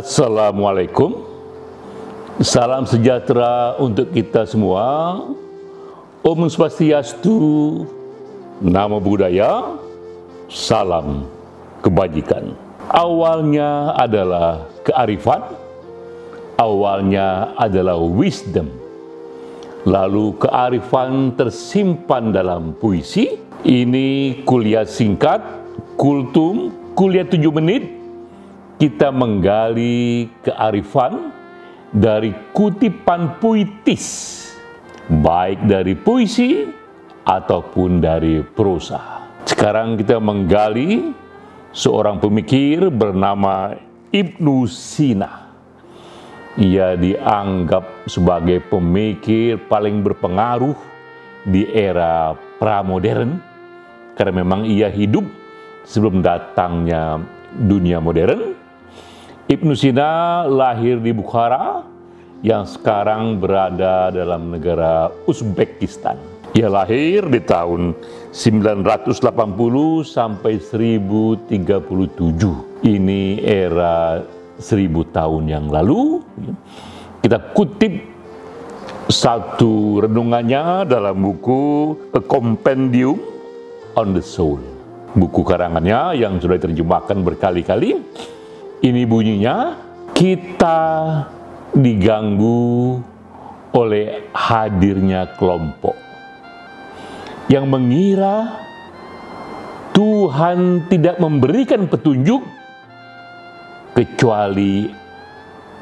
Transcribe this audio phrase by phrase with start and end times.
[0.00, 1.22] Assalamualaikum.
[2.40, 5.16] Salam sejahtera untuk kita semua.
[6.20, 7.36] Om Swastiastu
[8.60, 9.80] Nama budaya
[10.52, 11.24] Salam
[11.80, 12.52] kebajikan
[12.90, 15.46] Awalnya adalah kearifan
[16.60, 18.68] Awalnya adalah wisdom.
[19.88, 23.40] Lalu kearifan tersimpan dalam puisi.
[23.64, 25.40] Ini kuliah singkat
[25.96, 27.88] Kultum Kuliah 7 menit.
[28.76, 31.32] Kita menggali kearifan
[31.92, 34.04] dari kutipan puitis,
[35.08, 36.64] baik dari puisi
[37.24, 39.28] ataupun dari prosa.
[39.48, 41.12] Sekarang kita menggali
[41.70, 43.74] seorang pemikir bernama
[44.10, 45.50] Ibnu Sina.
[46.58, 50.74] Ia dianggap sebagai pemikir paling berpengaruh
[51.46, 53.38] di era pramodern
[54.18, 55.24] karena memang ia hidup
[55.86, 57.22] sebelum datangnya
[57.54, 58.52] dunia modern
[59.50, 61.82] Ibnu Sina lahir di Bukhara
[62.38, 66.39] yang sekarang berada dalam negara Uzbekistan.
[66.50, 67.94] Ia lahir di tahun
[68.34, 71.54] 980 sampai 1037.
[72.82, 74.18] Ini era
[74.58, 76.18] seribu tahun yang lalu.
[77.22, 78.02] Kita kutip
[79.06, 83.22] satu renungannya dalam buku A Compendium
[83.94, 84.58] on the Soul.
[85.14, 87.94] Buku karangannya yang sudah diterjemahkan berkali-kali
[88.80, 89.76] ini bunyinya,
[90.16, 90.78] kita
[91.76, 92.96] diganggu
[93.70, 96.09] oleh hadirnya kelompok
[97.50, 98.62] yang mengira
[99.90, 102.46] Tuhan tidak memberikan petunjuk
[103.90, 104.86] kecuali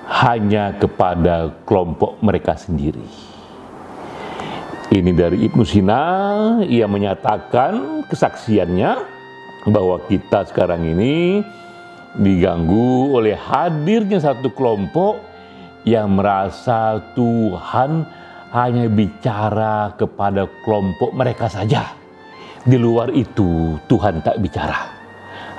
[0.08, 3.04] hanya kepada kelompok mereka sendiri.
[4.88, 6.02] Ini dari Ibnu Sina,
[6.64, 8.90] ia menyatakan kesaksiannya
[9.68, 11.44] bahwa kita sekarang ini
[12.16, 15.20] diganggu oleh hadirnya satu kelompok
[15.84, 18.08] yang merasa Tuhan
[18.52, 21.92] hanya bicara kepada kelompok mereka saja.
[22.64, 24.96] Di luar itu Tuhan tak bicara.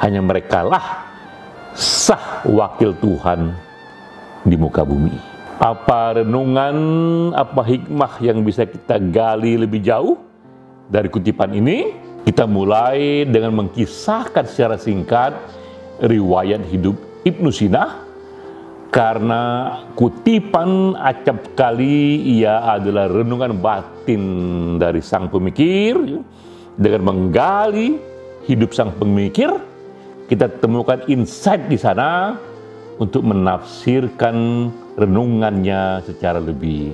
[0.02, 1.10] Hanya mereka lah
[1.76, 3.54] sah wakil Tuhan
[4.46, 5.14] di muka bumi.
[5.60, 6.78] Apa renungan,
[7.36, 10.16] apa hikmah yang bisa kita gali lebih jauh
[10.88, 12.08] dari kutipan ini?
[12.24, 15.36] Kita mulai dengan mengkisahkan secara singkat
[16.00, 16.96] riwayat hidup
[17.28, 18.09] Ibnu Sina
[18.90, 19.42] karena
[19.94, 24.24] kutipan acap kali ia adalah renungan batin
[24.82, 25.94] dari sang pemikir
[26.74, 28.02] dengan menggali
[28.50, 29.54] hidup sang pemikir
[30.26, 32.38] kita temukan insight di sana
[32.98, 36.94] untuk menafsirkan renungannya secara lebih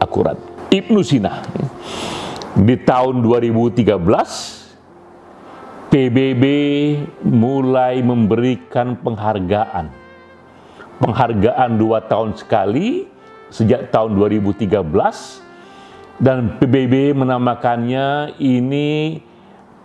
[0.00, 0.36] akurat.
[0.72, 1.40] Ibnu Sina
[2.56, 3.86] di tahun 2013
[5.86, 6.44] PBB
[7.28, 10.05] mulai memberikan penghargaan.
[10.96, 13.04] Penghargaan dua tahun sekali
[13.52, 14.80] sejak tahun 2013
[16.16, 19.20] dan PBB menamakannya ini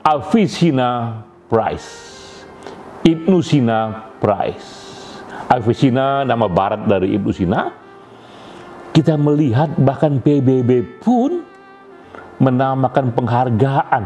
[0.02, 1.22] Avicenna
[1.52, 1.92] Prize.
[3.04, 4.70] Ibnu Sina Prize.
[5.52, 7.76] Avicenna nama barat dari Ibnu Sina.
[8.96, 11.44] Kita melihat bahkan PBB pun
[12.40, 14.04] menamakan penghargaan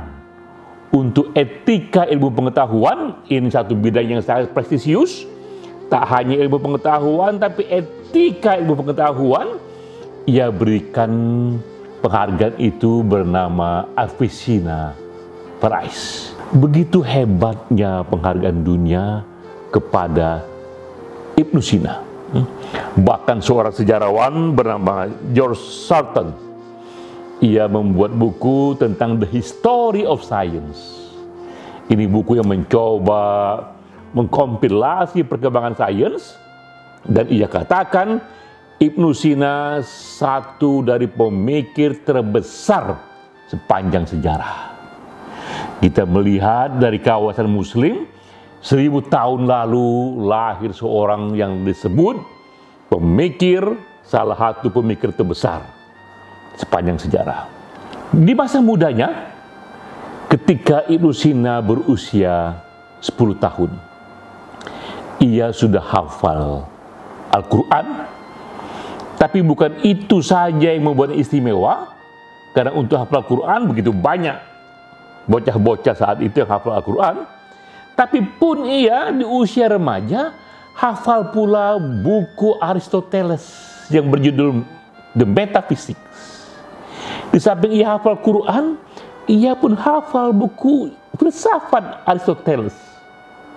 [0.96, 5.28] untuk etika ilmu pengetahuan, ini satu bidang yang sangat prestisius.
[5.86, 9.62] Tak hanya ilmu pengetahuan, tapi etika ilmu pengetahuan,
[10.26, 11.14] ia berikan
[12.02, 14.98] penghargaan itu bernama Avicenna
[15.62, 16.34] Prize.
[16.54, 19.22] Begitu hebatnya penghargaan dunia
[19.70, 20.46] kepada
[21.38, 22.02] Ibnu Sina.
[22.98, 26.34] Bahkan seorang sejarawan bernama George Sarton
[27.44, 31.12] ia membuat buku tentang the history of science.
[31.92, 33.60] Ini buku yang mencoba
[34.16, 36.40] mengkompilasi perkembangan sains
[37.06, 38.24] dan ia katakan
[38.80, 42.96] Ibnu Sina satu dari pemikir terbesar
[43.48, 44.76] sepanjang sejarah.
[45.80, 48.08] Kita melihat dari kawasan muslim
[48.64, 52.18] seribu tahun lalu lahir seorang yang disebut
[52.90, 53.62] pemikir
[54.02, 55.62] salah satu pemikir terbesar
[56.58, 57.48] sepanjang sejarah.
[58.16, 59.32] Di masa mudanya,
[60.32, 62.60] ketika Ibnu Sina berusia
[63.00, 63.72] 10 tahun,
[65.26, 66.70] ia sudah hafal
[67.34, 68.06] Al-Quran,
[69.18, 71.92] tapi bukan itu saja yang membuatnya istimewa,
[72.54, 74.38] karena untuk hafal Al-Quran begitu banyak
[75.26, 77.26] bocah-bocah saat itu yang hafal Al-Quran,
[77.98, 80.36] tapi pun ia di usia remaja
[80.78, 83.44] hafal pula buku Aristoteles
[83.90, 84.62] yang berjudul
[85.16, 86.04] The Metaphysics.
[87.32, 88.78] Di samping ia hafal Quran,
[89.26, 92.76] ia pun hafal buku filsafat Aristoteles,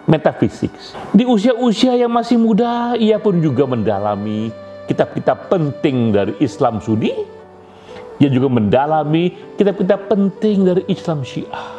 [0.08, 0.96] Metaphysics.
[1.12, 4.48] Di usia-usia yang masih muda, ia pun juga mendalami
[4.88, 7.12] kitab-kitab penting dari Islam Sunni.
[8.16, 11.76] Ia juga mendalami kitab-kitab penting dari Islam Syiah.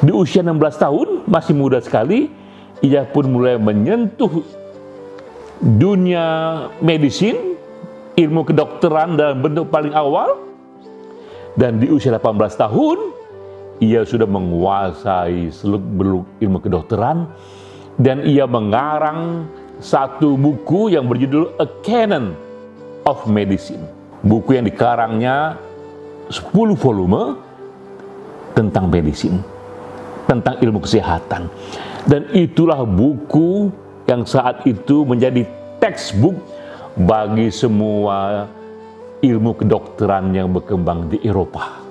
[0.00, 2.30] Di usia 16 tahun, masih muda sekali,
[2.78, 4.44] ia pun mulai menyentuh
[5.60, 6.24] dunia
[6.78, 7.58] medisin,
[8.14, 10.40] ilmu kedokteran dalam bentuk paling awal,
[11.58, 12.98] dan di usia 18 tahun,
[13.84, 17.28] ia sudah menguasai seluk-beluk ilmu kedokteran,
[18.00, 19.44] dan ia mengarang
[19.78, 22.32] satu buku yang berjudul A Canon
[23.04, 23.84] of Medicine.
[24.24, 25.60] Buku yang dikarangnya
[26.32, 27.36] 10 volume
[28.56, 29.44] tentang medicine
[30.24, 31.52] tentang ilmu kesehatan.
[32.08, 33.68] Dan itulah buku
[34.08, 35.44] yang saat itu menjadi
[35.80, 36.36] textbook
[36.96, 38.48] bagi semua
[39.20, 41.83] ilmu kedokteran yang berkembang di Eropa.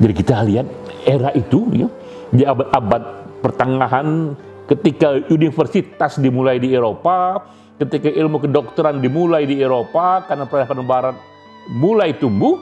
[0.00, 0.66] Jadi kita lihat
[1.04, 1.88] era itu ya,
[2.32, 3.02] di abad-abad
[3.44, 4.32] pertengahan
[4.70, 7.42] ketika universitas dimulai di Eropa,
[7.76, 11.16] ketika ilmu kedokteran dimulai di Eropa karena peradaban barat
[11.76, 12.56] mulai tumbuh,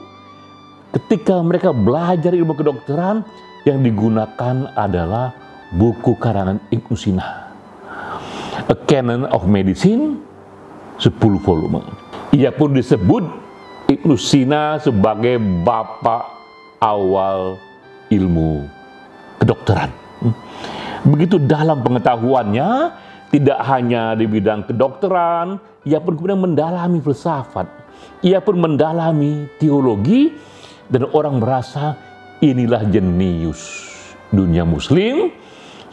[0.91, 3.23] ketika mereka belajar ilmu kedokteran,
[3.61, 5.37] yang digunakan adalah
[5.77, 7.53] buku karangan Ibnu Sina.
[8.65, 10.17] A Canon of Medicine
[10.97, 11.13] 10
[11.45, 11.81] volume.
[12.33, 13.23] Ia pun disebut
[13.89, 16.40] Ibnu Sina sebagai bapak
[16.81, 17.61] awal
[18.09, 18.65] ilmu
[19.37, 19.93] kedokteran.
[21.05, 22.69] Begitu dalam pengetahuannya,
[23.29, 27.69] tidak hanya di bidang kedokteran, ia pun kemudian mendalami filsafat.
[28.25, 30.33] Ia pun mendalami teologi
[30.89, 32.09] dan orang merasa
[32.41, 33.61] Inilah jenius
[34.33, 35.29] dunia muslim,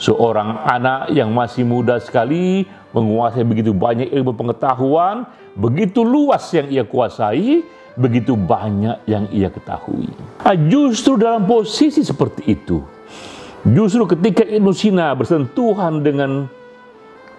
[0.00, 2.64] seorang anak yang masih muda sekali,
[2.96, 7.60] menguasai begitu banyak ilmu pengetahuan, begitu luas yang ia kuasai,
[7.98, 10.06] begitu banyak yang ia ketahui.
[10.46, 12.78] Nah, justru dalam posisi seperti itu,
[13.66, 16.46] justru ketika Ibnu Sina bersentuhan dengan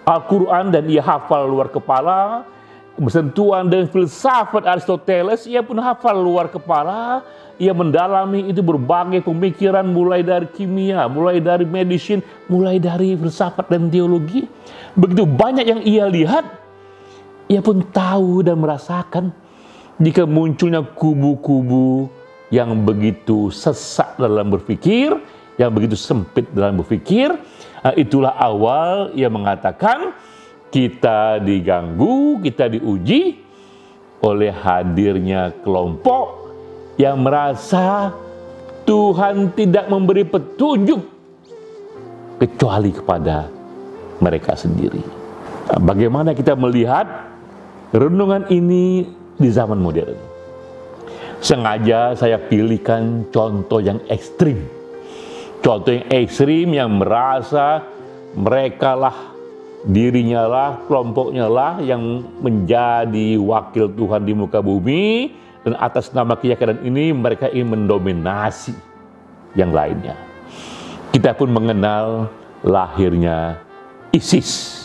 [0.04, 2.44] Al-Quran dan ia hafal luar kepala,
[3.00, 7.24] bersentuhan dengan filsafat Aristoteles, ia pun hafal luar kepala,
[7.56, 12.20] ia mendalami itu berbagai pemikiran mulai dari kimia, mulai dari medicine,
[12.52, 14.44] mulai dari filsafat dan teologi.
[14.92, 16.44] Begitu banyak yang ia lihat,
[17.48, 19.32] ia pun tahu dan merasakan
[20.00, 22.08] jika munculnya kubu-kubu
[22.48, 25.12] yang begitu sesak dalam berpikir,
[25.60, 27.36] yang begitu sempit dalam berpikir,
[27.84, 30.16] ah, itulah awal ia mengatakan
[30.72, 33.44] kita diganggu, kita diuji
[34.24, 36.48] oleh hadirnya kelompok
[36.96, 38.16] yang merasa
[38.88, 41.00] Tuhan tidak memberi petunjuk
[42.40, 43.52] kecuali kepada
[44.16, 45.04] mereka sendiri.
[45.70, 47.06] Bagaimana kita melihat
[47.92, 50.14] renungan ini di zaman modern?
[51.40, 54.68] Sengaja saya pilihkan contoh yang ekstrim.
[55.64, 57.80] Contoh yang ekstrim yang merasa
[58.36, 59.16] mereka lah
[59.88, 65.32] dirinya lah, kelompoknya lah yang menjadi wakil Tuhan di muka bumi
[65.64, 68.76] dan atas nama keyakinan ini mereka ingin mendominasi
[69.56, 70.16] yang lainnya.
[71.10, 72.30] Kita pun mengenal
[72.62, 73.58] lahirnya
[74.12, 74.78] ISIS,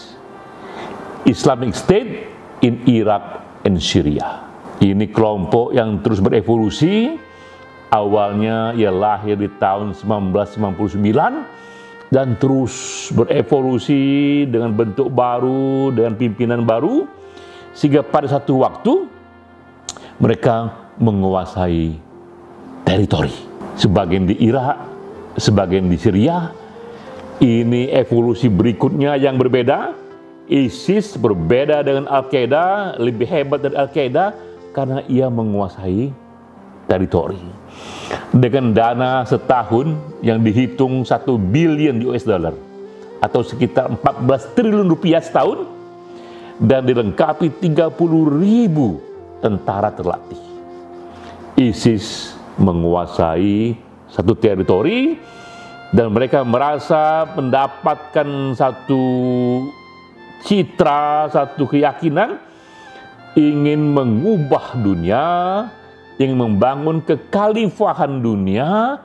[1.27, 2.31] Islamic State
[2.65, 4.45] in Iraq and Syria.
[4.79, 7.17] Ini kelompok yang terus berevolusi.
[7.89, 11.55] Awalnya ia lahir di tahun 1999
[12.13, 17.07] dan terus berevolusi dengan bentuk baru, dengan pimpinan baru,
[17.73, 18.93] sehingga pada satu waktu
[20.21, 21.97] mereka menguasai
[22.85, 23.33] teritori.
[23.75, 24.77] Sebagian di Irak,
[25.35, 26.51] sebagian di Syria.
[27.35, 30.04] Ini evolusi berikutnya yang berbeda.
[30.45, 34.25] ISIS berbeda dengan Al-Qaeda, lebih hebat dari Al-Qaeda
[34.77, 36.13] karena ia menguasai
[36.85, 37.41] teritori.
[38.29, 42.53] Dengan dana setahun yang dihitung satu billion US dollar
[43.23, 45.65] atau sekitar 14 triliun rupiah setahun
[46.61, 47.95] dan dilengkapi 30
[48.37, 49.01] ribu
[49.41, 50.39] tentara terlatih.
[51.57, 53.75] ISIS menguasai
[54.11, 55.17] satu teritori
[55.95, 59.03] dan mereka merasa mendapatkan satu
[60.45, 62.37] citra, satu keyakinan
[63.35, 65.25] ingin mengubah dunia,
[66.21, 69.01] ingin membangun kekhalifahan dunia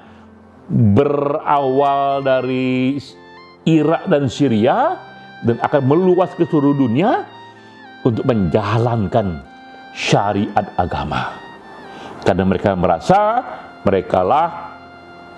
[0.71, 3.01] berawal dari
[3.67, 4.95] Irak dan Syria
[5.43, 7.27] dan akan meluas ke seluruh dunia
[8.07, 9.43] untuk menjalankan
[9.97, 11.35] syariat agama.
[12.23, 13.43] Karena mereka merasa
[13.83, 14.71] merekalah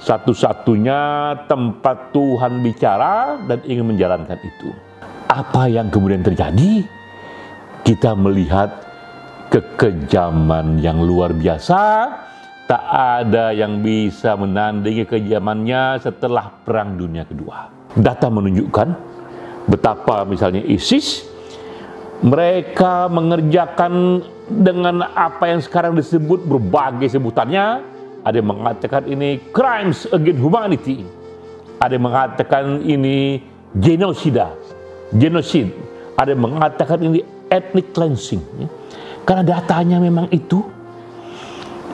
[0.03, 1.01] satu-satunya
[1.47, 4.92] tempat Tuhan bicara dan ingin menjalankan itu.
[5.33, 6.85] Apa yang kemudian terjadi?
[7.83, 8.69] Kita melihat
[9.49, 11.81] kekejaman yang luar biasa,
[12.69, 17.69] tak ada yang bisa menandingi kejamannya setelah Perang Dunia Kedua.
[17.97, 18.89] Data menunjukkan
[19.69, 21.29] betapa misalnya ISIS
[22.23, 27.91] mereka mengerjakan dengan apa yang sekarang disebut berbagai sebutannya.
[28.23, 31.03] Ada yang mengatakan ini crimes against humanity.
[31.83, 33.43] Ada yang mengatakan ini
[33.75, 34.55] genosida,
[35.15, 35.73] genosid.
[36.17, 38.43] Ada yang mengatakan ini ethnic cleansing.
[38.59, 38.69] Ya.
[39.23, 40.65] Karena datanya memang itu.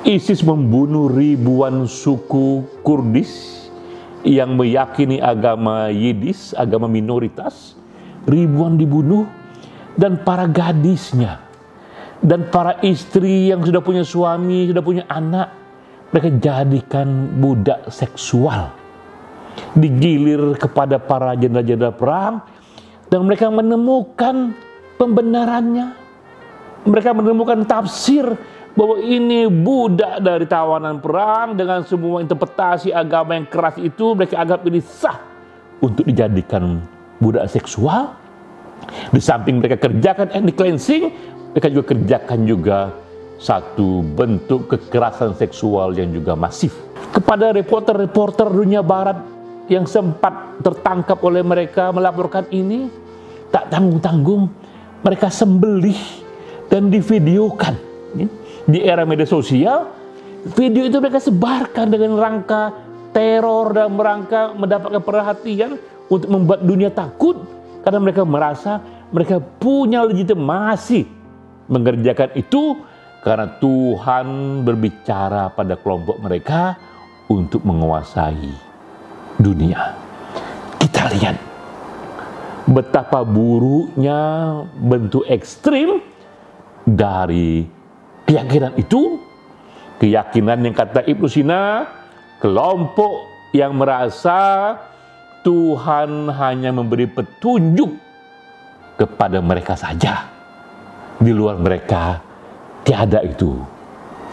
[0.07, 3.67] ISIS membunuh ribuan suku Kurdis
[4.23, 7.75] yang meyakini agama Yidis, agama minoritas.
[8.25, 9.27] Ribuan dibunuh
[9.99, 11.49] dan para gadisnya
[12.19, 15.55] dan para istri yang sudah punya suami, sudah punya anak,
[16.11, 18.75] mereka jadikan budak seksual.
[19.75, 22.35] Digilir kepada para jenderal-jenderal perang
[23.09, 24.53] dan mereka menemukan
[24.97, 25.97] pembenarannya.
[26.89, 28.25] Mereka menemukan tafsir
[28.73, 34.63] bahwa ini budak dari tawanan perang dengan semua interpretasi agama yang keras itu mereka anggap
[34.65, 35.19] ini sah
[35.83, 36.79] untuk dijadikan
[37.19, 38.15] budak seksual
[39.11, 41.11] di samping mereka kerjakan ethnic cleansing,
[41.55, 42.79] mereka juga kerjakan juga
[43.39, 46.75] satu bentuk kekerasan seksual yang juga masif.
[47.15, 49.19] Kepada reporter-reporter dunia barat
[49.69, 52.89] yang sempat tertangkap oleh mereka melaporkan ini,
[53.53, 54.49] tak tanggung-tanggung
[55.05, 56.01] mereka sembelih
[56.73, 57.75] dan divideokan.
[58.17, 58.29] Ya.
[58.69, 59.89] Di era media sosial,
[60.57, 62.73] video itu mereka sebarkan dengan rangka
[63.13, 67.41] teror dan rangka mendapatkan perhatian untuk membuat dunia takut
[67.85, 71.09] karena mereka merasa mereka punya legitimasi
[71.69, 72.77] mengerjakan itu
[73.25, 74.27] karena Tuhan
[74.65, 76.77] berbicara pada kelompok mereka
[77.29, 78.68] untuk menguasai
[79.39, 79.95] dunia.
[80.79, 81.37] Kita lihat
[82.69, 84.21] betapa buruknya
[84.77, 86.03] bentuk ekstrim
[86.85, 87.65] dari
[88.29, 89.17] keyakinan itu,
[90.03, 91.89] keyakinan yang kata Ibnu Sina,
[92.45, 93.25] kelompok
[93.57, 94.75] yang merasa
[95.47, 97.89] Tuhan hanya memberi petunjuk
[99.01, 100.29] kepada mereka saja.
[101.19, 102.21] Di luar mereka
[102.85, 103.59] tiada itu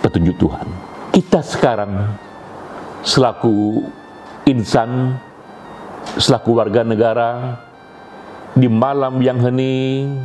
[0.04, 0.68] petunjuk Tuhan.
[1.16, 2.14] Kita sekarang
[3.02, 3.82] selaku
[4.46, 5.18] insan,
[6.22, 7.58] selaku warga negara,
[8.54, 10.22] di malam yang hening,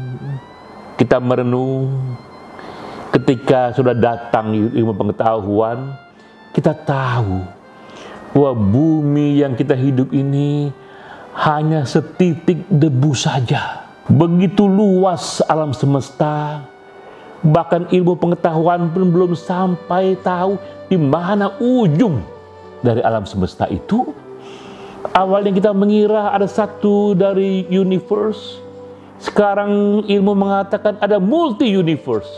[1.00, 2.16] kita merenung,
[3.10, 5.96] ketika sudah datang ilmu pengetahuan,
[6.52, 7.42] kita tahu
[8.36, 10.70] bahwa bumi yang kita hidup ini
[11.34, 13.88] hanya setitik debu saja.
[14.04, 16.68] Begitu luas alam semesta,
[17.40, 20.60] bahkan ilmu pengetahuan pun belum sampai tahu
[20.92, 22.39] di mana ujung
[22.80, 24.12] dari alam semesta itu.
[25.16, 28.60] Awalnya kita mengira ada satu dari universe,
[29.16, 32.28] sekarang ilmu mengatakan ada multi universe.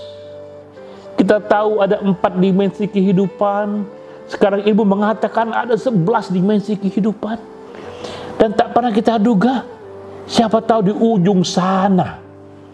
[1.19, 3.87] Kita tahu ada empat dimensi kehidupan,
[4.31, 7.39] sekarang ibu mengatakan ada sebelas dimensi kehidupan.
[8.39, 9.63] Dan tak pernah kita duga,
[10.27, 12.19] siapa tahu di ujung sana,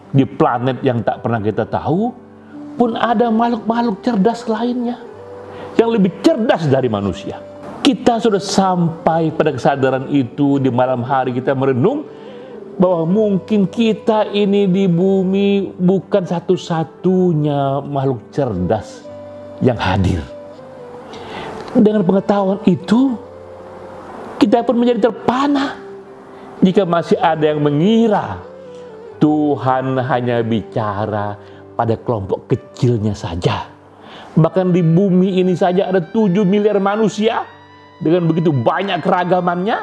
[0.09, 2.09] di planet yang tak pernah kita tahu,
[2.79, 4.97] pun ada makhluk-makhluk cerdas lainnya
[5.75, 7.48] yang lebih cerdas dari manusia.
[7.89, 12.05] Kita sudah sampai pada kesadaran itu di malam hari kita merenung
[12.77, 19.09] bahwa mungkin kita ini di bumi bukan satu-satunya makhluk cerdas
[19.65, 20.21] yang hadir
[21.77, 23.13] dengan pengetahuan itu,
[24.41, 25.77] kita pun menjadi terpana
[26.65, 28.41] jika masih ada yang mengira
[29.21, 31.37] Tuhan hanya bicara
[31.77, 33.69] pada kelompok kecilnya saja.
[34.33, 37.45] Bahkan di bumi ini saja ada 7 miliar manusia
[37.99, 39.79] dengan begitu banyak keragamannya.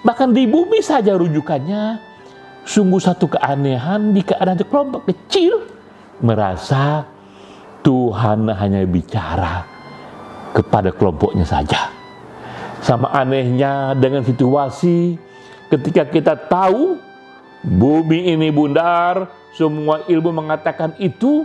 [0.00, 2.00] Bahkan di bumi saja rujukannya
[2.64, 5.60] sungguh satu keanehan jika ada kelompok kecil
[6.24, 7.04] merasa
[7.84, 9.64] Tuhan hanya bicara
[10.56, 11.92] kepada kelompoknya saja.
[12.80, 15.20] Sama anehnya dengan situasi
[15.68, 16.96] ketika kita tahu
[17.60, 21.44] bumi ini bundar, semua ilmu mengatakan itu,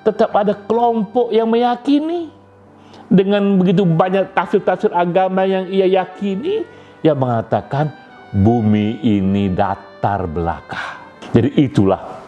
[0.00, 2.39] tetap ada kelompok yang meyakini
[3.10, 6.62] dengan begitu banyak tafsir-tafsir agama yang ia yakini
[7.02, 7.90] yang mengatakan
[8.30, 11.02] bumi ini datar belaka.
[11.34, 12.22] Jadi itulah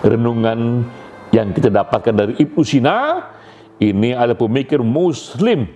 [0.00, 0.88] renungan
[1.30, 3.28] yang kita dapatkan dari Ibnu Sina
[3.80, 5.68] ini adalah pemikir muslim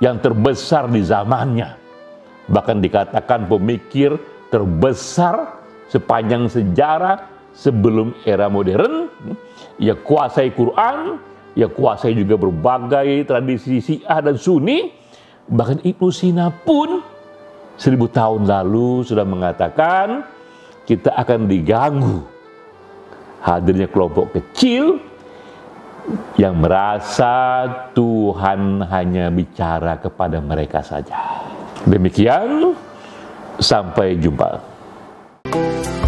[0.00, 1.76] yang terbesar di zamannya.
[2.48, 4.16] Bahkan dikatakan pemikir
[4.48, 5.60] terbesar
[5.92, 9.08] sepanjang sejarah sebelum era modern.
[9.80, 11.20] Ia kuasai Quran,
[11.54, 14.90] ya kuasai juga berbagai tradisi Syiah dan Sunni.
[15.50, 17.02] Bahkan Ibnu Sina pun
[17.74, 20.22] seribu tahun lalu sudah mengatakan
[20.86, 22.22] kita akan diganggu
[23.42, 25.00] hadirnya kelompok kecil
[26.38, 31.46] yang merasa Tuhan hanya bicara kepada mereka saja.
[31.86, 32.74] Demikian,
[33.60, 34.72] sampai jumpa.
[35.50, 35.99] thank you